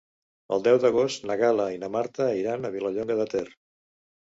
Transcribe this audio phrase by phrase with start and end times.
[0.55, 3.47] El deu d'agost na Gal·la i na Marta iran a Vilallonga de Ter.